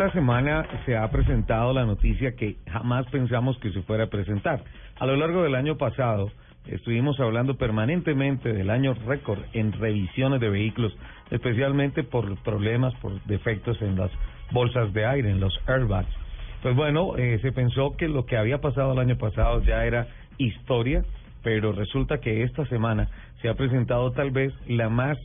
Esta 0.00 0.14
semana 0.14 0.66
se 0.86 0.96
ha 0.96 1.06
presentado 1.10 1.74
la 1.74 1.84
noticia 1.84 2.34
que 2.34 2.56
jamás 2.72 3.04
pensamos 3.08 3.58
que 3.58 3.70
se 3.70 3.82
fuera 3.82 4.04
a 4.04 4.06
presentar. 4.06 4.64
A 4.98 5.04
lo 5.04 5.14
largo 5.14 5.42
del 5.42 5.54
año 5.54 5.76
pasado 5.76 6.30
estuvimos 6.66 7.20
hablando 7.20 7.58
permanentemente 7.58 8.50
del 8.50 8.70
año 8.70 8.94
récord 9.06 9.40
en 9.52 9.72
revisiones 9.72 10.40
de 10.40 10.48
vehículos, 10.48 10.96
especialmente 11.30 12.02
por 12.02 12.34
problemas, 12.42 12.94
por 13.02 13.22
defectos 13.24 13.76
en 13.82 13.96
las 13.96 14.10
bolsas 14.52 14.90
de 14.94 15.04
aire, 15.04 15.32
en 15.32 15.38
los 15.38 15.52
airbags. 15.66 16.08
Pues 16.62 16.74
bueno, 16.74 17.18
eh, 17.18 17.38
se 17.42 17.52
pensó 17.52 17.94
que 17.98 18.08
lo 18.08 18.24
que 18.24 18.38
había 18.38 18.56
pasado 18.62 18.94
el 18.94 19.00
año 19.00 19.18
pasado 19.18 19.62
ya 19.64 19.84
era 19.84 20.06
historia, 20.38 21.04
pero 21.42 21.72
resulta 21.72 22.20
que 22.20 22.42
esta 22.42 22.64
semana 22.68 23.10
se 23.42 23.50
ha 23.50 23.54
presentado 23.54 24.12
tal 24.12 24.30
vez 24.30 24.54
la 24.66 24.88
más, 24.88 25.18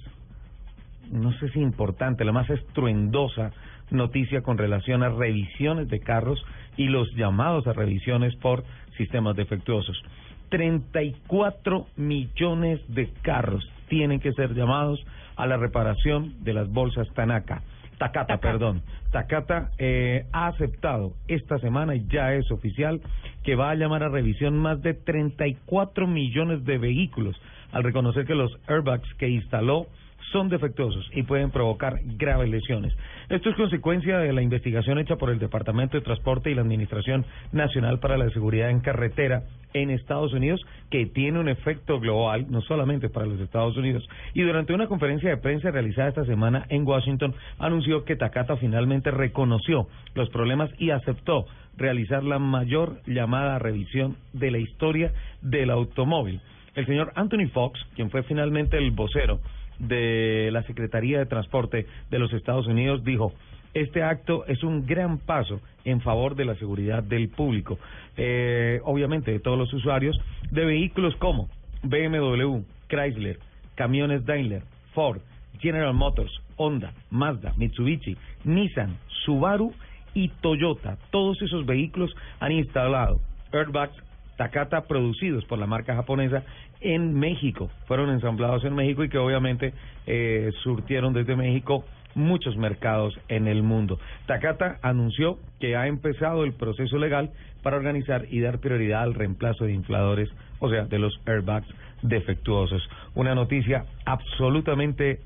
no 1.11 1.31
sé 1.39 1.49
si 1.49 1.59
importante, 1.59 2.25
la 2.25 2.31
más 2.31 2.49
estruendosa 2.49 3.51
noticia 3.91 4.41
con 4.41 4.57
relación 4.57 5.03
a 5.03 5.09
revisiones 5.09 5.87
de 5.89 5.99
carros 5.99 6.43
y 6.77 6.87
los 6.87 7.13
llamados 7.15 7.67
a 7.67 7.73
revisiones 7.73 8.35
por 8.37 8.63
sistemas 8.97 9.35
defectuosos. 9.35 10.01
34 10.49 11.87
millones 11.97 12.79
de 12.87 13.09
carros 13.21 13.67
tienen 13.87 14.19
que 14.19 14.33
ser 14.33 14.53
llamados 14.53 15.03
a 15.35 15.45
la 15.47 15.57
reparación 15.57 16.43
de 16.43 16.53
las 16.53 16.69
bolsas 16.69 17.07
Tanaka. 17.13 17.61
Takata, 17.97 18.37
perdón. 18.37 18.81
Takata 19.11 19.71
eh, 19.77 20.25
ha 20.33 20.47
aceptado 20.47 21.13
esta 21.27 21.57
semana 21.59 21.95
y 21.95 22.05
ya 22.07 22.33
es 22.33 22.51
oficial 22.51 23.01
que 23.43 23.55
va 23.55 23.71
a 23.71 23.75
llamar 23.75 24.03
a 24.03 24.09
revisión 24.09 24.57
más 24.57 24.81
de 24.81 24.93
34 24.93 26.07
millones 26.07 26.65
de 26.65 26.77
vehículos 26.77 27.39
al 27.71 27.83
reconocer 27.83 28.25
que 28.25 28.35
los 28.35 28.51
airbags 28.67 29.13
que 29.15 29.29
instaló 29.29 29.87
son 30.31 30.49
defectuosos 30.49 31.09
y 31.13 31.23
pueden 31.23 31.51
provocar 31.51 31.99
graves 32.17 32.49
lesiones. 32.49 32.93
Esto 33.29 33.49
es 33.49 33.55
consecuencia 33.55 34.19
de 34.19 34.33
la 34.33 34.41
investigación 34.41 34.99
hecha 34.99 35.15
por 35.15 35.29
el 35.29 35.39
Departamento 35.39 35.97
de 35.97 36.03
Transporte 36.03 36.51
y 36.51 36.55
la 36.55 36.61
Administración 36.61 37.25
Nacional 37.51 37.99
para 37.99 38.17
la 38.17 38.29
Seguridad 38.29 38.69
en 38.69 38.81
Carretera 38.81 39.43
en 39.73 39.89
Estados 39.89 40.33
Unidos, 40.33 40.61
que 40.89 41.05
tiene 41.05 41.39
un 41.39 41.49
efecto 41.49 41.99
global, 41.99 42.45
no 42.49 42.61
solamente 42.61 43.09
para 43.09 43.25
los 43.25 43.39
Estados 43.41 43.75
Unidos. 43.75 44.07
Y 44.33 44.41
durante 44.41 44.73
una 44.73 44.87
conferencia 44.87 45.29
de 45.29 45.37
prensa 45.37 45.69
realizada 45.69 46.09
esta 46.09 46.25
semana 46.25 46.65
en 46.69 46.87
Washington, 46.87 47.35
anunció 47.59 48.05
que 48.05 48.15
Takata 48.15 48.55
finalmente 48.57 49.11
reconoció 49.11 49.87
los 50.13 50.29
problemas 50.29 50.69
y 50.79 50.91
aceptó 50.91 51.45
realizar 51.77 52.23
la 52.23 52.39
mayor 52.39 53.01
llamada 53.05 53.55
a 53.55 53.59
revisión 53.59 54.15
de 54.31 54.51
la 54.51 54.59
historia 54.59 55.11
del 55.41 55.69
automóvil. 55.69 56.39
El 56.75 56.85
señor 56.85 57.11
Anthony 57.15 57.47
Fox, 57.53 57.79
quien 57.95 58.09
fue 58.09 58.23
finalmente 58.23 58.77
el 58.77 58.91
vocero 58.91 59.39
de 59.79 60.49
la 60.51 60.63
Secretaría 60.63 61.19
de 61.19 61.25
Transporte 61.25 61.85
de 62.09 62.19
los 62.19 62.33
Estados 62.33 62.67
Unidos 62.67 63.03
dijo, 63.03 63.33
este 63.73 64.03
acto 64.03 64.45
es 64.47 64.63
un 64.63 64.85
gran 64.85 65.17
paso 65.17 65.59
en 65.83 65.99
favor 65.99 66.35
de 66.35 66.45
la 66.45 66.55
seguridad 66.55 67.03
del 67.03 67.29
público, 67.29 67.77
eh, 68.15 68.79
obviamente 68.85 69.31
de 69.31 69.39
todos 69.39 69.57
los 69.57 69.73
usuarios 69.73 70.17
de 70.49 70.65
vehículos 70.65 71.15
como 71.17 71.49
BMW, 71.83 72.61
Chrysler, 72.87 73.37
camiones 73.75 74.25
Daimler, 74.25 74.63
Ford, 74.93 75.19
General 75.59 75.93
Motors, 75.93 76.31
Honda, 76.55 76.93
Mazda, 77.09 77.53
Mitsubishi, 77.57 78.15
Nissan, 78.45 78.97
Subaru 79.25 79.73
y 80.13 80.29
Toyota. 80.29 80.97
Todos 81.11 81.41
esos 81.41 81.65
vehículos 81.65 82.15
han 82.39 82.53
instalado 82.53 83.19
airbags 83.51 83.95
Takata 84.37 84.81
producidos 84.81 85.45
por 85.45 85.59
la 85.59 85.67
marca 85.67 85.95
japonesa 85.95 86.43
en 86.81 87.13
México, 87.13 87.69
fueron 87.87 88.09
ensamblados 88.09 88.63
en 88.65 88.75
México 88.75 89.03
y 89.03 89.09
que 89.09 89.17
obviamente 89.17 89.73
eh, 90.05 90.51
surtieron 90.63 91.13
desde 91.13 91.35
México 91.35 91.85
muchos 92.15 92.57
mercados 92.57 93.17
en 93.27 93.47
el 93.47 93.61
mundo. 93.61 93.99
Takata 94.25 94.79
anunció 94.81 95.37
que 95.59 95.75
ha 95.75 95.87
empezado 95.87 96.43
el 96.43 96.53
proceso 96.53 96.97
legal 96.97 97.31
para 97.61 97.77
organizar 97.77 98.25
y 98.29 98.39
dar 98.39 98.59
prioridad 98.59 99.03
al 99.03 99.13
reemplazo 99.13 99.65
de 99.65 99.73
infladores, 99.73 100.29
o 100.59 100.69
sea, 100.69 100.85
de 100.85 100.99
los 100.99 101.19
airbags 101.25 101.67
defectuosos. 102.01 102.87
Una 103.15 103.35
noticia 103.35 103.85
absolutamente 104.05 105.19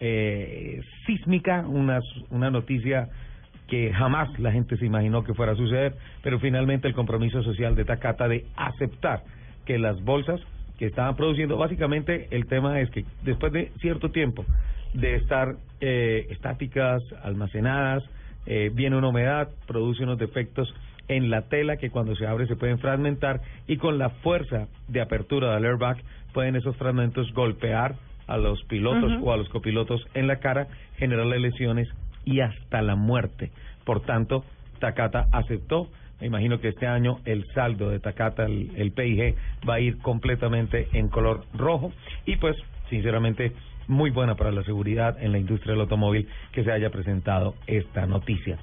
eh, 0.00 0.82
sísmica, 1.06 1.64
una, 1.66 2.00
una 2.30 2.50
noticia 2.50 3.08
que 3.68 3.92
jamás 3.92 4.28
la 4.38 4.52
gente 4.52 4.76
se 4.76 4.86
imaginó 4.86 5.24
que 5.24 5.34
fuera 5.34 5.52
a 5.52 5.56
suceder, 5.56 5.94
pero 6.22 6.38
finalmente 6.38 6.86
el 6.88 6.94
compromiso 6.94 7.42
social 7.42 7.74
de 7.74 7.84
Takata 7.84 8.28
de 8.28 8.44
aceptar 8.56 9.22
que 9.64 9.78
las 9.78 10.02
bolsas 10.04 10.40
que 10.78 10.86
estaban 10.86 11.16
produciendo, 11.16 11.56
básicamente 11.56 12.28
el 12.30 12.46
tema 12.46 12.80
es 12.80 12.90
que 12.90 13.04
después 13.22 13.52
de 13.52 13.70
cierto 13.80 14.10
tiempo 14.10 14.44
de 14.92 15.16
estar 15.16 15.56
eh, 15.80 16.26
estáticas, 16.30 17.02
almacenadas, 17.22 18.04
eh, 18.46 18.70
viene 18.72 18.96
una 18.96 19.08
humedad, 19.08 19.48
produce 19.66 20.02
unos 20.02 20.18
defectos 20.18 20.72
en 21.08 21.30
la 21.30 21.42
tela 21.42 21.76
que 21.76 21.90
cuando 21.90 22.14
se 22.16 22.26
abre 22.26 22.46
se 22.46 22.56
pueden 22.56 22.78
fragmentar 22.78 23.40
y 23.66 23.76
con 23.76 23.98
la 23.98 24.10
fuerza 24.10 24.68
de 24.88 25.00
apertura 25.00 25.54
del 25.54 25.64
airbag 25.64 25.98
pueden 26.32 26.56
esos 26.56 26.76
fragmentos 26.76 27.32
golpear 27.32 27.96
a 28.26 28.38
los 28.38 28.62
pilotos 28.64 29.12
o 29.22 29.32
a 29.32 29.36
los 29.36 29.48
copilotos 29.50 30.06
en 30.14 30.26
la 30.26 30.36
cara, 30.36 30.68
generarle 30.96 31.38
lesiones 31.38 31.88
y 32.24 32.40
hasta 32.40 32.82
la 32.82 32.96
muerte. 32.96 33.50
Por 33.84 34.00
tanto, 34.02 34.44
Takata 34.78 35.28
aceptó. 35.32 35.88
Me 36.20 36.28
imagino 36.28 36.60
que 36.60 36.68
este 36.68 36.86
año 36.86 37.18
el 37.24 37.46
saldo 37.52 37.90
de 37.90 38.00
Takata, 38.00 38.44
el, 38.44 38.70
el 38.76 38.92
PIG, 38.92 39.34
va 39.68 39.74
a 39.74 39.80
ir 39.80 39.98
completamente 39.98 40.88
en 40.92 41.08
color 41.08 41.44
rojo 41.54 41.92
y 42.24 42.36
pues, 42.36 42.56
sinceramente, 42.88 43.52
muy 43.88 44.10
buena 44.10 44.34
para 44.34 44.50
la 44.50 44.62
seguridad 44.62 45.22
en 45.22 45.32
la 45.32 45.38
industria 45.38 45.72
del 45.72 45.82
automóvil 45.82 46.28
que 46.52 46.64
se 46.64 46.72
haya 46.72 46.90
presentado 46.90 47.54
esta 47.66 48.06
noticia. 48.06 48.58